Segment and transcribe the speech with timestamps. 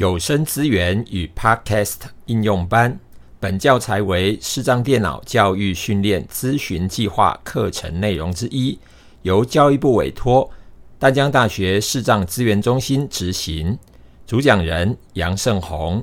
[0.00, 2.98] 有声资源与 Podcast 应用班，
[3.38, 8.78] 本教材为视障电脑教育训练咨询计划课程内容之一，
[9.20, 10.50] 由教育部委托
[10.98, 13.78] 淡江大学视障资源中心执行。
[14.26, 16.02] 主讲人杨胜宏。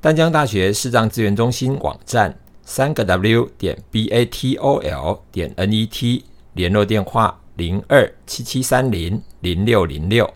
[0.00, 2.34] 淡江大学视障资源中心网站：
[2.64, 6.24] 三个 W 点 B A T O L 点 N E T，
[6.54, 10.32] 联络电话：零二七七三零零六零六。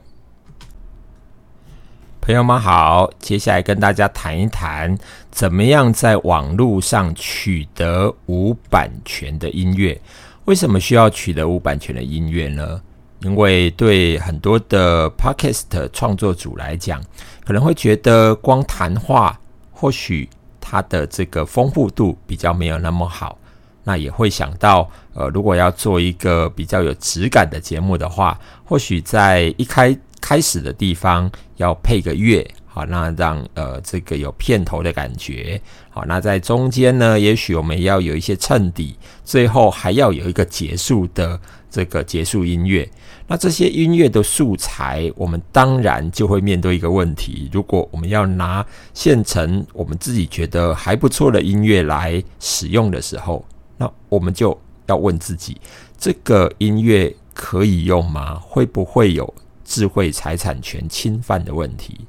[2.21, 4.97] 朋友们好，接下来跟大家谈一谈，
[5.31, 9.99] 怎么样在网络上取得无版权的音乐？
[10.45, 12.81] 为什么需要取得无版权的音乐呢？
[13.21, 17.03] 因为对很多的 podcast 创作组来讲，
[17.45, 19.37] 可能会觉得光谈话，
[19.73, 20.29] 或许
[20.61, 23.39] 它的这个丰富度比较没有那么好。
[23.83, 41.39] 那也会想到，呃，如果要做一个比较有质感的节目的话，或许在一开开始的地方要配个乐，好，那让呃这个有片头的感觉，好，那在中间呢，也许我们要有一些衬底，最后还要有一个结束的
[41.71, 42.89] 这个结束音乐。
[43.27, 53.45] 那这些音乐的素材，我们当然就会面对一个问题：如果我们要拿现成我们自己觉得还不错的音乐来使用的时候，
[53.77, 55.61] 那我们就要问自己，
[55.97, 58.35] 这个音乐可以用吗？
[58.41, 59.33] 会不会有？
[59.71, 62.01] 智慧财产权侵犯的问题，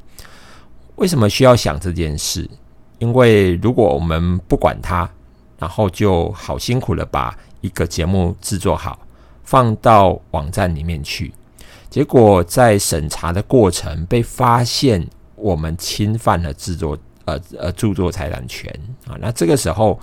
[0.95, 2.49] 为什么需要想这件事？
[2.97, 5.07] 因为如果我们不管它，
[5.59, 8.99] 然后就好辛苦的把一个节目制作好，
[9.43, 11.31] 放到网站里面去，
[11.87, 18.73] 结果在审查的过程被发现我们侵犯了制作呃呃著作财产权
[19.05, 19.99] 啊，那这个时候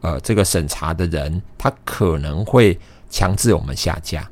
[0.00, 2.76] 呃这个审查的人他可能会
[3.08, 4.28] 强制我们下架，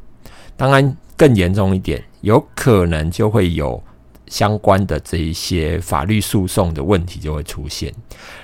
[0.57, 0.97] 当然。
[1.17, 3.83] 更严重一点，有可能就会有
[4.27, 7.93] 相关的这一些法律诉讼的问题就会出现。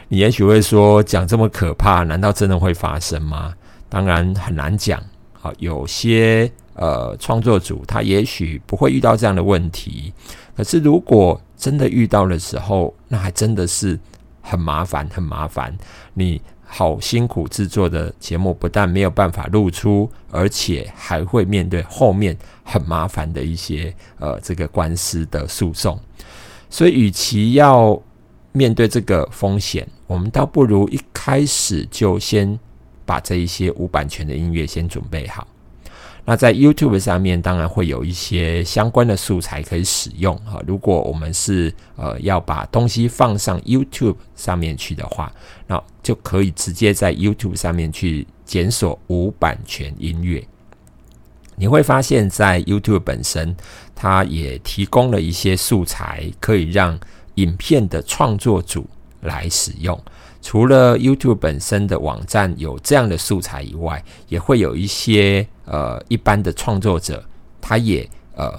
[0.09, 3.53] 你也许会说，讲这么可怕，难道真的会发生吗？
[3.89, 5.03] 当然很难讲。
[5.33, 10.13] 好，有些呃创作组他也许不会遇到这样的问题，
[10.57, 13.99] 可是如果真的遇到的时候，那还真的是
[14.41, 15.77] 很麻烦，很麻烦。
[16.15, 16.41] 你。
[16.75, 22.35] 好辛苦制作的节目，不但没有办法露出，而且还会面对后面
[22.65, 26.01] 很麻烦的一些呃这个官司的诉讼。
[26.71, 28.01] 所以，与其要
[28.53, 32.59] 面对这个风险，我们倒不如一开始就先
[33.05, 35.47] 把这一些无版权的音乐先准备好。
[36.25, 40.63] 那在 YouTube 上面，当然会有一些相关的素材可以使用哈。
[40.67, 45.33] 如果我们是呃要把东西放上 YouTube 上面去的话，
[45.67, 50.47] 那就可以直接在 YouTube 上面去检索无版权音乐。
[51.57, 53.55] 你会发现在 YouTube 本身，
[53.95, 56.99] 它也提供了一些素材，可以让
[57.35, 58.87] 影片的创作组
[59.23, 60.01] 来使用。
[60.41, 67.25] 除了 YouTube 本身的网站有这样的素材以外，也会有一些呃一般的创作者，
[67.61, 68.53] 他也呃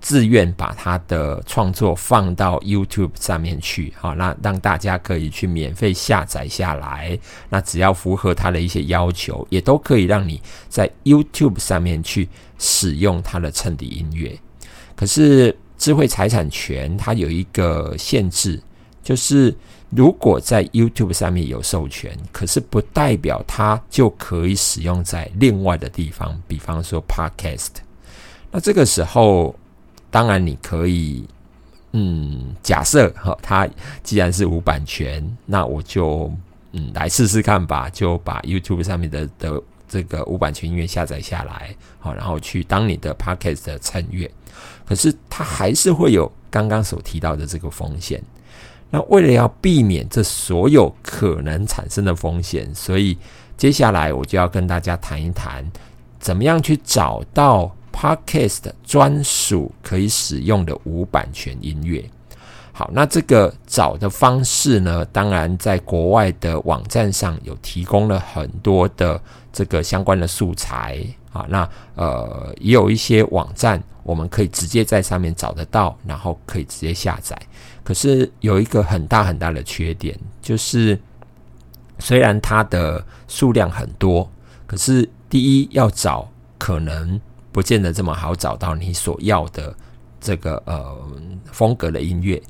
[0.00, 7.16] 自愿把他的创作放到 YouTube 上面去，好，那让大家可以去免费下载下来。
[7.48, 12.28] 那只要符合他的一些要求，也都可以让你在 YouTube 上面去
[12.58, 14.36] 使用他的衬底音乐。
[14.96, 18.60] 可是智慧财产权它有一个限制，
[19.02, 19.54] 就是。
[19.94, 27.68] 如果在 YouTube 上面有授权，可是不代表它就可以使用在另外的地方，比方说 Podcast。
[28.50, 29.54] 那这个时候，
[30.10, 31.28] 当然你可以，
[31.90, 33.68] 嗯，假设哈，它
[34.02, 36.32] 既然是无版权，那我就
[36.70, 44.30] 嗯来试试看吧，就把 YouTube 上面的的这个无版权音乐下载下来，好，然后去当你的 Podcast 的衬乐。
[44.86, 48.24] 可是它还是会有刚刚所提到的这个风险。
[48.94, 53.16] 那为了要避免这所有可能产生的风险，所以
[53.56, 55.64] 接下来我就要跟大家谈一谈，
[56.20, 62.04] 怎么样去找到 Podcast 专属可以使用的无版权音乐。
[62.74, 69.18] 好，那这个找的方式呢，当然在国外的网站上有提供了很多的
[69.50, 71.02] 这个相关的素材。
[71.32, 77.36] 啊，那呃也有一些网站，我们可以直接在上面找得到，然后可以直接下载。
[77.82, 80.98] 可是有一个很大很大的缺点，就是
[81.98, 84.30] 虽然它的数量很多，
[84.66, 87.20] 可是第一要找可能
[87.50, 89.74] 不见得这么好找到你所要的
[90.20, 90.96] 这个呃
[91.50, 92.40] 风格的音乐。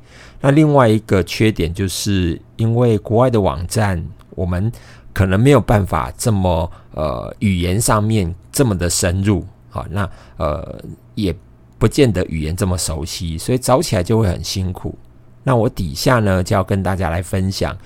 [0.41, 4.71] 那另外一个缺点就是因为国外的网站，我们
[5.13, 10.81] 可能没有办法这么呃语言上面这么的深入，好，那呃
[11.15, 11.35] 也
[11.79, 14.97] 不见得语言这么熟悉，所以找起来就会很辛苦。
[15.43, 17.77] 那我底下呢就要跟大家来分享，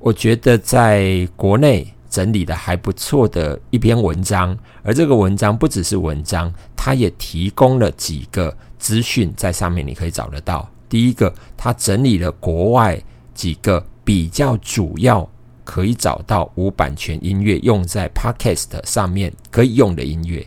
[0.00, 10.68] 我觉得在国内整理的还不错的一篇文章，而这个文章不只是文章，它也提供了几个资讯在上面，你可以找得到。
[10.88, 13.00] 第一个，它整理了国外
[13.32, 15.28] 几个比较主要
[15.64, 20.46] 可以找到无版权音乐用在 Podcast 上面可以用的音乐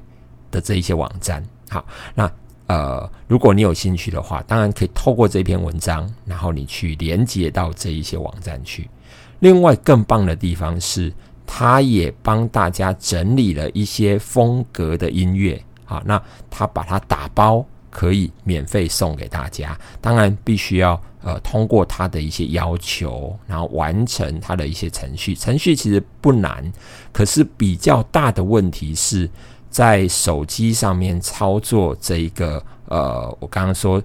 [0.52, 1.44] 的这一些网站。
[1.70, 1.86] 好，
[2.16, 2.32] 那。
[2.68, 8.90] 呃，如果你有兴趣的话，当然可以透过这篇文章，然后你去连接到这一些网站去。
[9.40, 11.14] 另外，更棒的地方是，
[11.46, 15.58] 他也帮大家整理了一些风格的音乐。
[15.86, 19.78] 好，那他把它打包，可以免费送给大家。
[20.02, 25.36] 当然，必须要呃通过他的一些要求，然后完成他的一些程序。
[25.36, 26.72] 程序其实不难，
[27.12, 29.30] 可是比较大的问题是。
[29.70, 34.02] 在手机上面操作这一个呃，我刚刚说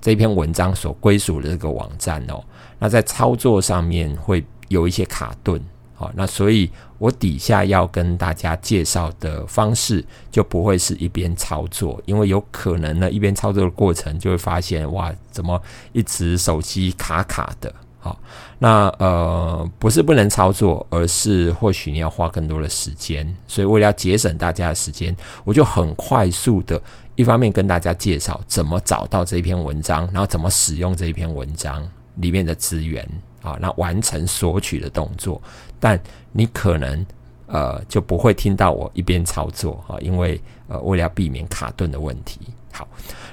[0.00, 2.42] 这篇文章所归属的这个网站哦，
[2.78, 5.62] 那在操作上面会有一些卡顿，
[5.98, 15.60] 好，那所以我底下要跟大家介绍的方式就不会是一边操作，因为有可能呢一边操作的过程就会发现哇，怎么
[15.92, 17.74] 一直手机卡卡的。
[17.98, 18.16] 好，
[18.60, 23.36] 那呃不是不能操作，而是或许你要花更多的时间。
[23.48, 26.80] 所以为了要节省大家的时间，我就很快速的，
[27.16, 31.84] 一方面跟大家介绍怎么找到这篇文章，然后怎么使用这一篇文章
[32.14, 33.04] 里面的资源
[33.42, 35.40] 啊，那完成索取的动作。
[35.80, 36.00] 但
[36.32, 37.06] 你可能
[37.46, 42.40] 呃就不会听到我一边操作啊，因为呃为了避免卡顿的问题。
[42.72, 42.86] 好，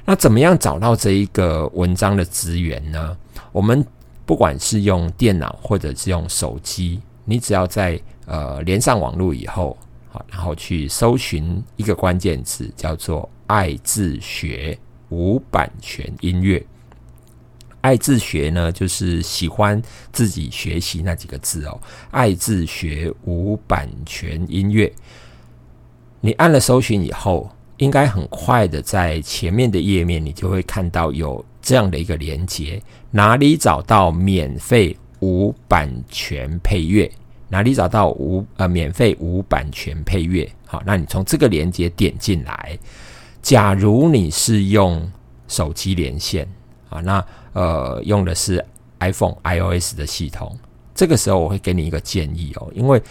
[0.05, 3.17] 那怎么样找到这一个文章的资源呢？
[3.51, 3.85] 我们
[4.25, 9.77] 不管是用电脑或者是用手机，你只要在呃连上网络以后，
[10.09, 14.77] 好，然后去搜寻一个关键词，叫做“爱自学
[15.09, 16.65] 无版权音乐”。
[17.85, 19.79] 爱自学呢，就是喜欢
[20.11, 21.79] 自己学习那几个字哦。
[22.09, 24.91] 爱自学无版权音乐，
[26.19, 27.47] 你按了搜寻以后，
[27.77, 31.45] 应该很快的在前面的页面，你就会看到有。
[31.61, 32.79] 这样的一个连接，
[33.09, 37.11] 哪里找到免费无版权配乐？
[37.49, 40.47] 哪里找到无呃免费无版权配乐？
[40.67, 42.77] 好，那你从这个连接点进来。
[43.41, 45.11] 假如你是用
[45.47, 46.47] 手机连线
[46.87, 47.25] 啊，那
[47.55, 48.63] 呃用的是
[48.99, 50.55] iPhone iOS 的系统，
[50.93, 53.01] 这个时候我会给你一个建议哦，因为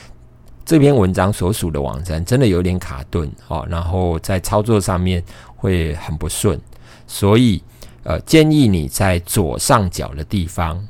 [0.64, 5.20] 这篇文章所属的网站真的有点卡顿哦，然后在操作上面
[5.56, 6.61] 会很不顺，
[7.08, 7.61] 所以。
[8.06, 10.87] 呃，建议你在左上角的地方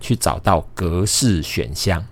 [0.00, 2.04] 去找到格式选项。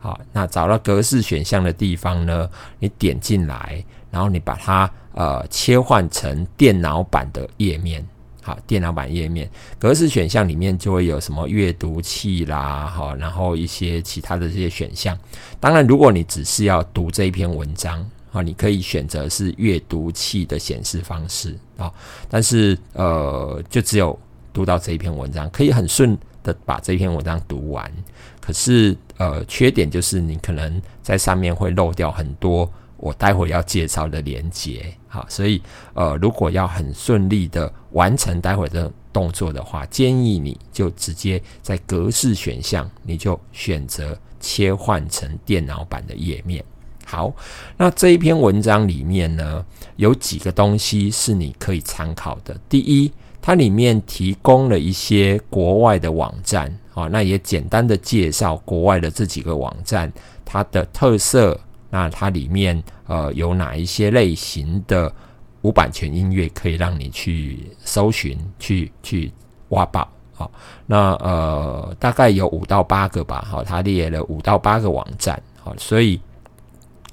[0.00, 2.50] 好，那找到格式选项的地方呢，
[2.80, 8.04] 你点进来，然后你把它呃切换成电脑版的页面。
[8.50, 9.48] 好，电脑版页面
[9.78, 15.16] 格式选项里面就会有什么阅读器啦，哈，然后一些其他的这些选项。
[15.60, 18.08] 当然，如果你只是要读这一篇文章。
[18.32, 21.92] 啊，你可以选择是阅读器的显示方式啊，
[22.28, 24.16] 但是呃，就只有
[24.52, 27.92] 读到这一篇文章，可以很顺的把这篇文章读完。
[28.40, 32.70] 可是呃，缺点就是你可能在上面会漏掉很多
[33.00, 34.94] 我待会要介绍的连接。
[35.08, 35.60] 好，所以
[35.94, 46.62] 呃，如果要很顺利的完成待会的动作的话，建议你就直接在格式选项，你就选择切换成电脑版的页面。
[47.06, 47.34] 好，
[47.76, 49.64] 那这一篇文章里面呢，
[49.96, 52.56] 有几个东西是你可以参考的。
[52.68, 53.10] 第一，
[53.42, 60.12] 它里面提供了一些国外的网站，啊，那也简单的介绍国外的这几个网站
[60.44, 61.58] 它的特色。
[61.90, 65.12] 那它里面呃有哪一些类型的
[65.60, 69.30] 无版权音乐可以让你去搜寻、去去
[69.68, 70.08] 挖宝？
[70.32, 70.50] 好，
[70.86, 73.44] 那呃大概有五到八个吧。
[73.50, 75.42] 好，它列了五到八个网站。
[75.62, 76.18] 好，所以。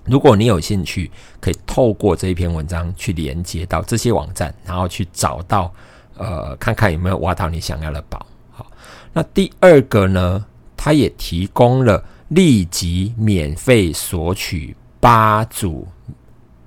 [0.10, 5.70] 如果你有兴趣，可以透过这一篇文章去连接到这些网站，然后去找到，
[6.16, 8.26] 呃，看看有没有挖到你想要的宝。
[8.50, 8.66] 好，
[9.12, 10.46] 那第二个呢，
[10.78, 15.88] 它也提供了立即免费索取八组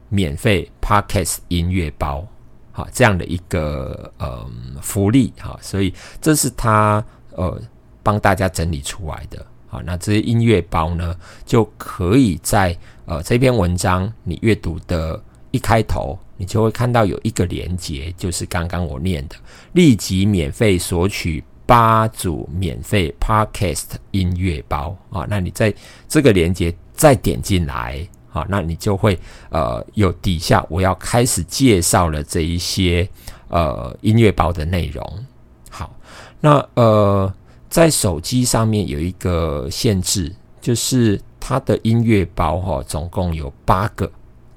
[0.09, 2.27] 免费 Podcast 音乐包，
[2.73, 4.45] 好，这样的一个呃
[4.81, 5.33] 福利。
[5.39, 7.05] 哈，所以这是他
[7.37, 7.61] 呃
[8.03, 9.45] 帮大家整理出来的。
[9.69, 11.15] 好，那这些音乐包呢，
[11.45, 19.37] 就可以在呃这篇文章你阅读的一开头，你就会看到有一个连接，就是刚刚我念的，
[19.75, 25.25] 立即免费索取八组免费 Podcast 音乐包啊。
[25.31, 25.73] 那你在
[26.09, 29.17] 这个连接再点进来，啊，那你就会
[29.51, 33.09] 呃有底下我要开始介绍了这一些
[33.47, 35.25] 呃音乐包的内容。
[35.71, 35.95] 好，
[36.41, 37.33] 那呃，
[37.69, 44.11] 在手机上面有一个限制，就是它的音乐包哈，总共有八个。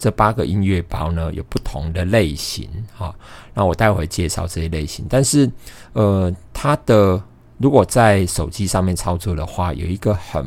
[0.03, 3.15] 这八个音乐包呢，有不同的类型哈。
[3.53, 5.05] 那我待会介绍这些类型。
[5.09, 5.49] 但是
[5.93, 7.23] 呃，它的
[7.57, 10.45] 如果在手机上面操作的话，有一个很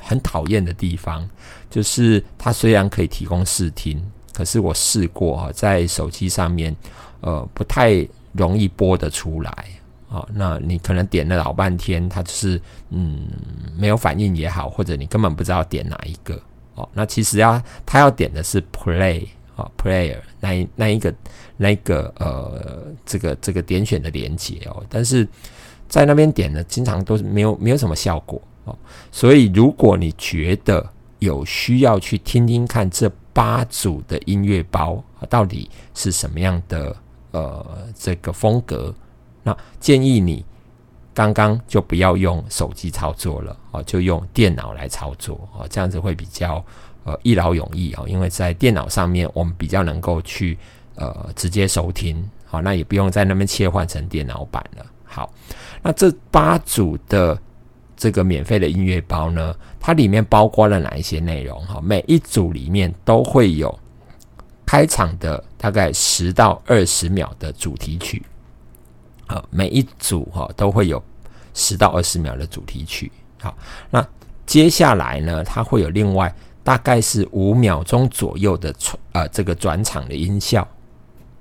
[0.00, 1.28] 很讨厌的地方，
[1.68, 6.74] 就是它虽然可以提供试听，可是我试过哈，在手机上面
[7.20, 9.52] 呃不太容易播得出来。
[10.08, 12.58] 哦，那你可能点了老半天，它就是
[12.88, 13.28] 嗯
[13.76, 16.40] 没有反应也好，或者你根本不知道点哪一个
[16.74, 16.88] 哦。
[16.92, 19.26] 那其实要他要点的是 play
[19.56, 21.14] 啊，player 那那一个
[21.56, 25.26] 那一个呃这个这个点选的连接哦，但是
[25.88, 28.76] 在那边点呢，经常都是没有没有什么效果哦。
[29.12, 30.84] 所以如果你觉得
[31.20, 36.94] 有需要去听听看这八组的音乐包到底是什么样的
[37.30, 37.64] 呃
[37.96, 38.94] 这个风格。
[39.42, 40.44] 那建议你
[41.14, 46.62] 刚刚就不要用手机操作了哦，就用电脑来操作哦，这样子会比较
[47.04, 50.58] 呃一劳永逸哦，因为在电脑上面我们比较能够去
[50.96, 54.84] 呃直接收听，好，那也不用在那边切换成电脑版了。
[55.04, 55.32] 好，
[55.80, 57.38] 那这八组的
[57.96, 61.64] 这个免费的音乐包呢，它里面包括了哪一些内容？
[61.66, 63.72] 哈，每一组里面都会有
[64.66, 68.20] 开场的大概十到二十秒的主题曲。
[69.26, 71.02] 啊，每一组哈都会有
[71.54, 73.10] 十到二十秒的主题曲。
[73.40, 73.56] 好，
[73.90, 74.06] 那
[74.46, 78.74] 接下来呢，它会有另外大概是五秒钟左右的
[79.12, 80.66] 呃这个转场的音效。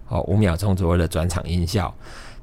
[0.08, 1.94] 哦，五秒钟左右的转场音效。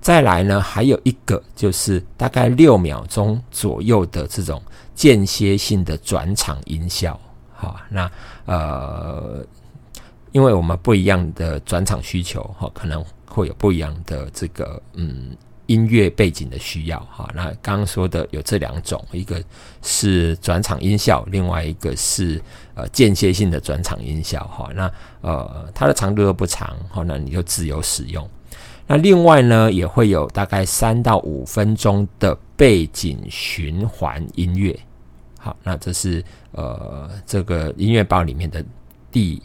[0.01, 4.61] 再来呢，还有一个就是大概六秒钟左右的这种
[4.95, 7.19] 间歇性的转场音效。
[7.55, 8.11] 好，那
[8.47, 9.45] 呃，
[10.33, 13.05] 因为我们不一样的转场需求，哈，可能。
[13.31, 19.41] 会有不一样的这个嗯音乐背景的需要哈，那刚刚说的有这两种，一个
[19.83, 22.43] 是转场音效，另外一个是
[22.75, 28.29] 呃间歇性的转场音效哈，那呃它的长度都不长哈，那你就自由使用。
[28.89, 34.77] 那另外呢也会有大概三到五分钟的背景循环音乐，
[35.39, 36.21] 好，那这是
[36.51, 38.65] 呃这个音乐包里面的
[39.13, 39.41] 第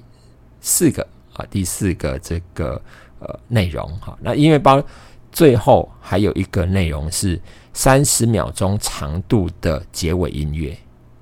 [0.59, 2.81] 四个啊第四个这个。
[3.19, 4.83] 呃，内容哈，那音乐包
[5.31, 7.39] 最后还有一个内容是
[7.73, 10.77] 三十秒钟长度的结尾音乐，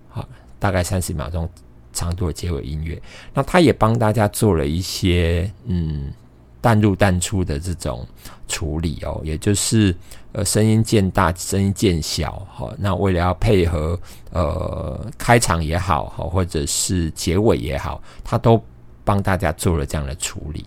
[0.10, 0.28] 好，
[0.60, 1.48] 大概三十秒钟
[1.92, 3.02] 长度的结尾音乐。
[3.34, 6.12] 那他也帮大家做了一些嗯
[6.60, 8.06] 淡入淡出的这种
[8.48, 9.96] 处理哦，也就是
[10.32, 12.74] 呃声音渐大，声音渐小，哈。
[12.80, 14.00] 那为了要配合
[14.32, 18.60] 呃开场也好，哈，或者是结尾也好，他都
[19.04, 20.66] 帮大家做了这样的处理。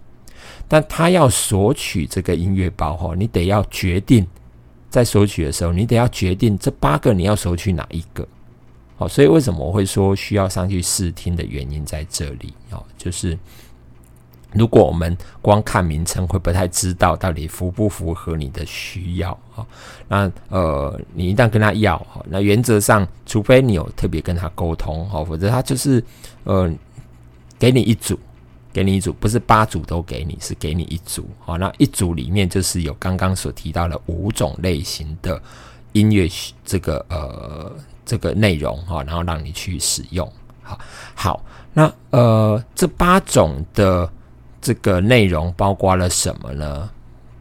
[0.68, 4.26] 但他要索取这个音乐包哈，你得要决定
[4.90, 8.26] 在索取的时候，你得要决定这八个你要索取哪一个。
[8.96, 13.38] 好，所以为什么我会说需要上去试听的原因在这里哦，就是
[14.52, 19.66] 如果我们光看名称会不太知道到底符不符合你的需要啊。
[20.08, 26.02] 那呃，你一旦跟他要哈，那原则上除非你有特别跟他沟通哈，否则他就是
[26.44, 26.72] 呃
[27.58, 28.18] 给你一组。
[28.76, 31.26] 给你一组，不是八组都给你，是给你一组。
[31.40, 35.40] 好，那一组里面就是有刚刚所提到的五种类型的
[35.92, 36.28] 音乐，
[36.62, 40.30] 这个呃这个内容哈，然后让你去使用。
[40.62, 40.78] 好，
[41.14, 41.42] 好，
[41.72, 44.12] 那呃这八种的
[44.60, 46.90] 这个内容包括了什么呢？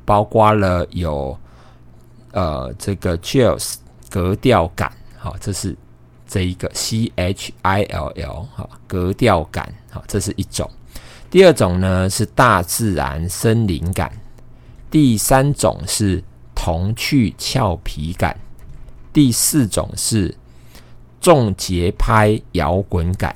[0.05, 1.37] 包括了有
[2.31, 3.75] 呃这个 chills
[4.09, 5.75] 格调感，好，这是
[6.25, 10.71] 这一个 C H I L L 哈格调感，好，这是一种。
[11.35, 14.09] 第二种呢是大自然森林感，
[14.89, 16.23] 第三种是
[16.55, 18.39] 童趣俏皮感，
[19.11, 20.33] 第四种是
[21.19, 23.35] 重节拍摇滚感，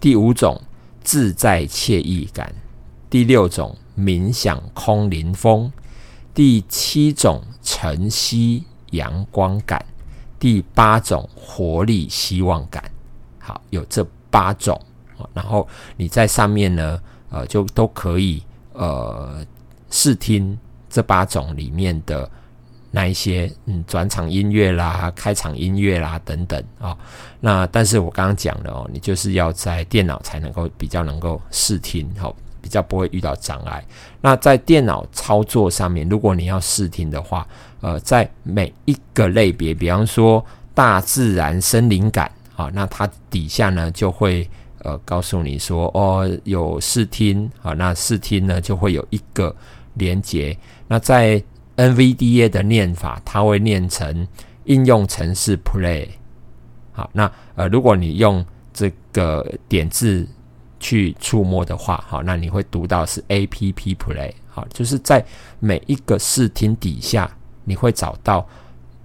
[0.00, 0.60] 第五种
[1.04, 2.52] 自在惬意感，
[3.08, 5.72] 第六种冥想空灵风，
[6.34, 9.86] 第七种晨曦阳光感，
[10.40, 12.82] 第八种活力希望感。
[13.38, 14.76] 好，有这八种，
[15.32, 17.00] 然后你在上面呢。
[17.32, 18.42] 呃，就都可以
[18.74, 19.42] 呃
[19.90, 20.56] 试听
[20.90, 22.30] 这八种里面的
[22.90, 26.94] 那一些嗯转场音乐啦、开场音乐啦等等啊。
[27.40, 33.82] 那但是我刚刚讲了哦，你就是要在电脑才能够比较能够试听，好，比较不会遇到障碍。
[34.20, 37.48] 那在电脑操作上面，如果你要试听的话，
[37.80, 44.46] 呃，在每一个类别，比方说大自然森林感啊，那它底下呢就会。
[44.82, 49.54] 呃，告诉你说哦，有试听啊，那试听呢就会有一个
[49.94, 50.56] 连接。
[50.88, 51.42] 那在
[51.76, 54.26] NVDA 的念法，它会念成
[54.64, 56.08] 应用程式 Play。
[56.92, 60.26] 好，那呃，如果你用这个点字
[60.78, 64.32] 去触摸的话，好，那你会读到是 App Play。
[64.48, 65.24] 好，就是在
[65.60, 67.30] 每一个视听底下，
[67.64, 68.46] 你会找到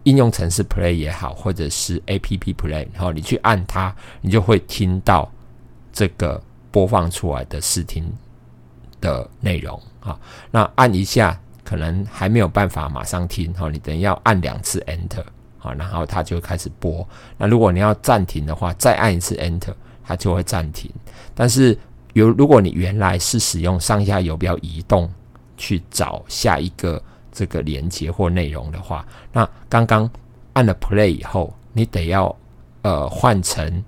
[0.03, 2.88] 应用程式 Play 也好，或者是 App Play。
[2.93, 5.31] 然后你去按它，你就会听到
[5.98, 6.39] 这个
[6.70, 8.06] 播放出来的视听
[9.01, 9.82] 的内容。
[10.00, 10.20] 啊，
[10.51, 11.39] 那按一下。
[11.68, 15.25] 可能还没有办法马上听哈，你等要按两次 Enter
[15.58, 17.06] 好，然后它就开始播。
[17.38, 20.89] 那如果你要暂停的话，再按一次 Enter，它就会暂停。
[21.36, 21.77] 但是
[22.13, 25.12] 有如果你原来是使用上下游标移动
[25.58, 30.10] 去找下一个这个连接或内容的话，那刚刚
[30.54, 32.34] 按了 Play 以后，你得要
[32.84, 33.84] 呃换成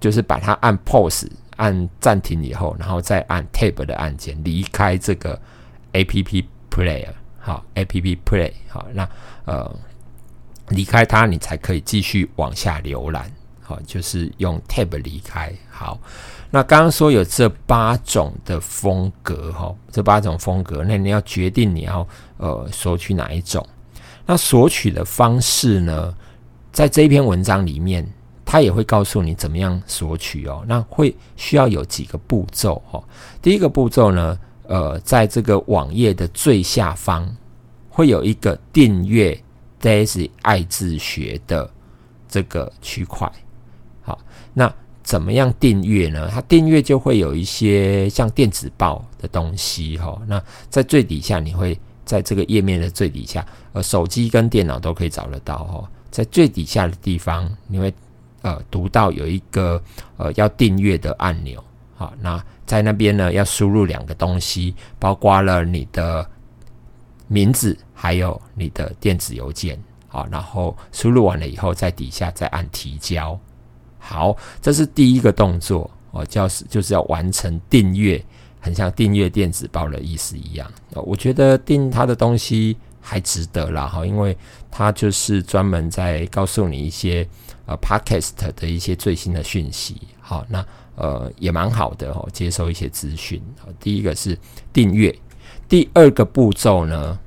[0.00, 1.30] 就是把它按 Pause
[1.62, 5.40] 按暂停以后，然后再按 Tab 的按键离开这个
[5.92, 6.44] APP。
[6.74, 9.06] Player 好，App Play 好，那
[9.44, 9.70] 呃
[10.68, 13.30] 离开它，你才可以继续往下浏览。
[13.60, 15.52] 好，就是用 Tab 离开。
[15.70, 16.00] 好，
[16.50, 23.62] 那刚刚说有这八种的风格哈，这八种风格，那你要决定你要呃索取哪一种。
[24.24, 26.16] 那索取的方式呢，
[26.72, 28.10] 在这一篇文章里面，
[28.52, 30.62] 它也会告诉你怎么样索取哦。
[30.66, 33.02] 那会需要有几个步骤哦。
[33.40, 34.38] 第一个步骤呢。
[34.68, 37.28] 呃，在这个网页的最下方
[37.90, 39.38] 会有一个订阅
[39.82, 41.68] Daisy 爱自学的
[42.26, 43.30] 这个区块。
[44.00, 44.18] 好，
[44.54, 46.30] 那怎么样订阅呢？
[46.32, 50.18] 它订阅就会有一些像电子报的东西哈。
[50.26, 55.90] 那在最底下，你会在这个页面的最底下，呃，手机跟电脑都可以找得到哈。
[56.10, 57.92] 在最底下的地方，你会
[58.42, 59.82] 呃读到有一个
[60.16, 61.62] 呃要订阅的按钮。
[61.96, 62.42] 好，那。
[62.64, 66.26] 在那边呢，要输入两个东西，包括了你的
[67.28, 69.78] 名字，还有你的电子邮件。
[70.08, 73.38] 好，然后输入完了以后，在底下再按提交。
[73.98, 78.24] 好，这是第一个动作哦，就是就是要完成订阅，
[78.58, 80.70] 很像订阅电子报的意思一样。
[80.92, 84.34] 我觉得订他的东西还值得啦，哈，因为
[84.70, 87.28] 他就是专门在告诉你一些
[87.66, 90.00] 呃 podcast 的一些最新的讯息。
[90.20, 90.64] 好，那。
[90.94, 93.42] 呃，也蛮好的哦，接收一些资讯。
[93.80, 94.38] 第一个是
[94.74, 95.12] 订阅，
[95.66, 97.18] 第二个步骤呢，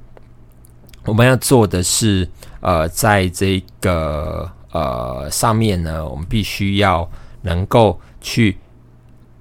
[1.04, 2.30] 我们要做的是，
[2.62, 7.10] 呃，在这个呃上面呢，我们必须要
[7.42, 8.56] 能够去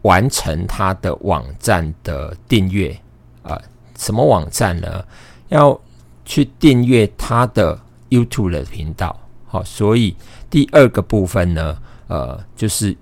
[0.03, 2.99] 完成它的网站的订阅
[3.43, 3.61] 啊。
[3.99, 5.05] 什么网站呢？
[5.49, 5.79] 要
[6.25, 7.79] 去订阅它的
[8.09, 9.15] YouTube 的频道。
[9.47, 10.17] 好，所以
[10.55, 12.97] 第二个部分呢，呃，就是。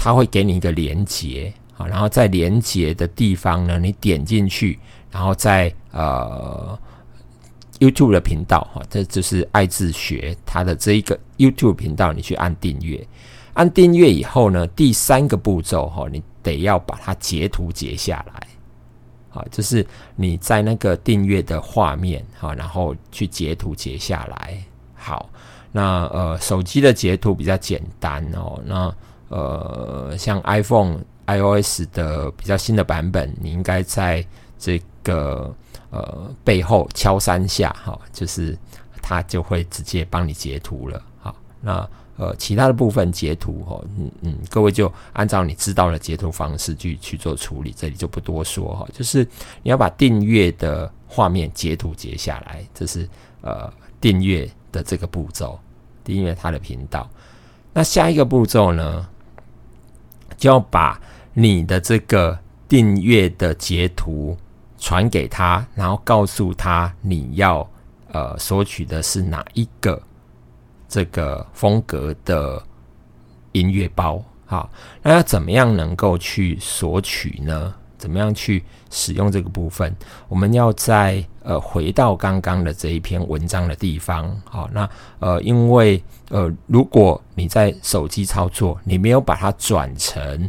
[0.00, 4.78] 它会给你一个连接啊，然后在连接的地方呢，你点进去，
[5.10, 6.78] 然后在呃
[7.80, 13.04] YouTube 的频道哈，这就是爱自学它的这一个 YouTube 频道，你去按订阅，
[13.54, 18.46] 按订阅以后呢，第三个步骤哈，你得要把它截图截下来，
[19.30, 24.62] 好，就是你在那个订阅的画面哈，然后去截图截下来。
[24.94, 25.28] 好，
[25.72, 28.94] 那呃手机的截图比较简单哦，那。
[29.30, 34.24] 呃，像 iPhone iOS 的比较新的版本，你应该在
[34.58, 35.54] 这个
[35.90, 38.56] 呃背后敲三下，哈，就是
[39.02, 41.02] 它就会直接帮你截图了。
[41.20, 48.88] 好，那呃其他的部分截图，哈，嗯嗯，各位就按照你知道的截图方式去去做处理，这里就不多说哈。
[48.94, 49.22] 就是
[49.62, 53.06] 你要把订阅的画面截图截下来，这是
[53.42, 55.58] 呃订阅的这个步骤，
[56.04, 57.08] 订阅他的频道。
[57.72, 59.08] 那下一个步骤呢？
[60.36, 61.00] 就要把
[61.34, 64.36] 你的这个订阅的截图
[64.78, 67.68] 传给他，然后告诉他你要
[68.12, 70.00] 呃索取的是哪一个
[70.88, 72.62] 这个风格的
[73.52, 74.22] 音乐包。
[74.46, 74.70] 好，
[75.02, 77.74] 那要怎么样能够去索取呢？
[77.98, 79.94] 怎么样去使用这个部分？
[80.28, 84.34] 我们要在呃回到刚刚的这一篇文章的地方。
[84.44, 90.48] 好，那呃因为呃如果你在手机操作，你没有把它转成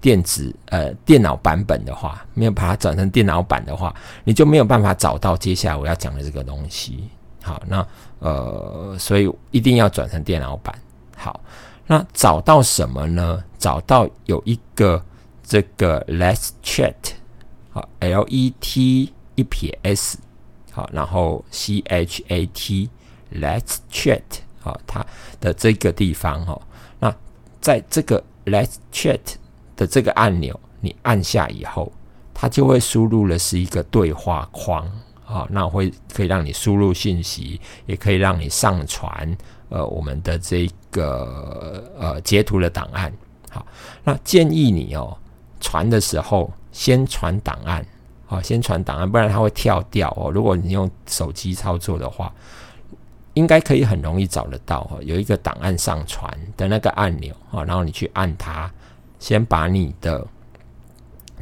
[0.00, 7.04] 电子呃电脑版本的话，没有把它转成电脑版的话，你就没有办法找到接下来我要讲的这个东西。
[7.42, 7.86] 好，那
[8.18, 10.74] 呃所以一定要转成电脑版。
[11.16, 11.38] 好，
[11.86, 13.44] 那找到什么呢？
[13.58, 15.02] 找到有一个。
[15.48, 16.92] 这个 Let's Chat，
[17.70, 20.18] 好，L E T 一撇 S，
[20.70, 24.20] 好，然后 C H A T，Let's Chat，
[24.60, 25.04] 好，它
[25.40, 26.60] 的这个地方哈，
[27.00, 27.16] 那
[27.62, 29.20] 在这个 Let's Chat
[29.74, 31.90] 的这个按钮，你按下以后，
[32.34, 34.86] 它就会输入的是一个对话框，
[35.24, 39.34] 好，那会可以让你输入信息，也可以让你上传
[39.70, 43.10] 呃我们的这个呃截图的档案。
[43.48, 43.66] 好，
[44.04, 45.16] 那建议你哦
[45.60, 47.84] 传的时候先传档案，
[48.28, 50.30] 啊，先传档案，不然它会跳掉哦。
[50.30, 52.32] 如果你用手机操作的话，
[53.34, 58.70] 应该可以很容易找得到哦，有一个档案上传的那个按钮啊，然后你去按它，
[59.18, 60.26] 先把你的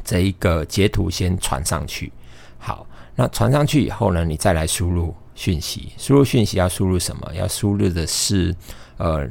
[0.03, 2.11] 这一个截图先传上去，
[2.57, 2.85] 好。
[3.19, 5.91] 那传上去以后呢，你再来输入讯息。
[5.97, 7.33] 输入讯息要输入什么？
[7.33, 8.55] 要输入的是
[8.97, 9.27] 呃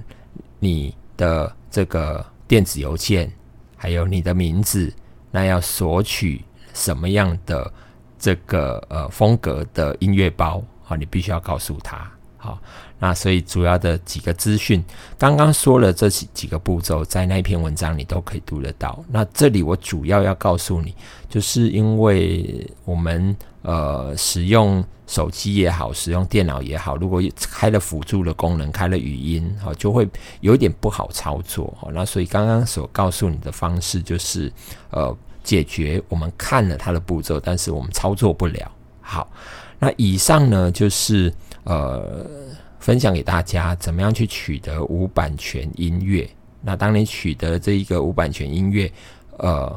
[0.59, 3.31] 你的这个电子邮件，
[3.77, 4.93] 还有你的名字。
[5.31, 7.71] 那要索取什么样的
[8.19, 10.97] 这个呃风格的音乐包啊？
[10.97, 12.11] 你必须要告诉他。
[12.39, 12.59] 好，
[12.99, 14.83] 那所以主要的几个资讯，
[15.19, 19.05] 刚刚说了这几几个步骤，在那篇文章你都可以读得到。
[19.11, 20.95] 那这里我主要要告诉你，
[21.29, 30.09] 就是因为我们呃使用手机也好，使用电脑也好，如果开了辅助的功能，开了语音，就会
[30.41, 31.77] 有一点不好操作。
[31.93, 34.51] 那所以刚刚所告诉你的方式，就是
[34.91, 38.73] 呃解决我们看了它的步骤，但是我们操作不了。
[39.03, 39.29] 好，
[39.79, 41.31] 那以上呢就是。
[41.69, 42.25] 呃，
[42.87, 46.31] 分享给大家怎么样去取得无版权音乐。
[46.61, 48.89] 那当你取得这一个无版权音乐，
[49.39, 49.77] 呃，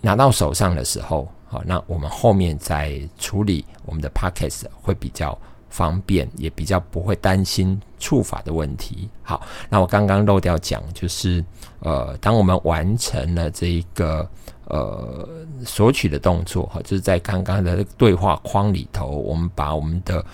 [0.00, 5.36] 拿到手上的时候，好，那我们后面再处理我们的 podcast 会比较
[5.68, 9.08] 方便，也比较不会担心触法的问题。
[9.24, 11.44] 好，那我刚刚漏掉讲，就是
[11.80, 14.24] 呃，当我们完成了这一个
[14.66, 15.28] 呃
[15.64, 20.24] 索取的动作，哈，就是在刚刚的对话框里头，我们把我们的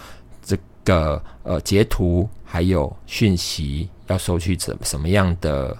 [0.84, 5.76] 个呃截图还有讯息要收取怎什么样的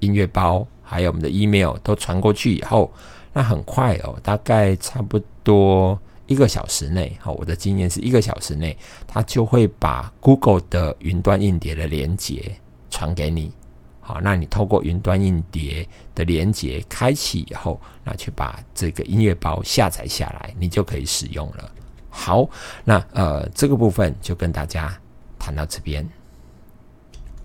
[0.00, 2.92] 音乐包，还有我们的 email 都传过去以后，
[3.32, 12.56] 那很快哦，大概差不多一个小时内，好，我的经验是一个小时内，他就会把 Google 的云端硬碟的连接
[12.90, 13.52] 传给你，
[14.00, 21.70] 好，那你透过云端硬碟的连接开启以后，那去把这个音乐包下载下来，你就可以使用了。
[22.16, 22.48] 好，
[22.82, 24.90] 那呃，这个部分就跟大家
[25.38, 26.08] 谈到这边。